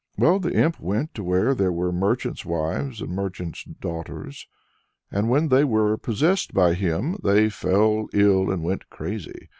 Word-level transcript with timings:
Well, 0.17 0.39
the 0.39 0.53
imp 0.55 0.79
went 0.79 1.13
to 1.13 1.23
where 1.23 1.53
there 1.53 1.71
were 1.71 1.91
merchant's 1.91 2.43
wives 2.43 3.01
and 3.03 3.11
merchant's 3.11 3.63
daughters; 3.65 4.47
and 5.11 5.29
when 5.29 5.49
they 5.49 5.63
were 5.63 5.95
possessed 5.95 6.55
by 6.55 6.73
him, 6.73 7.17
they 7.23 7.49
fell 7.51 8.07
ill 8.11 8.49
and 8.49 8.63
went 8.63 8.89
crazy. 8.89 9.49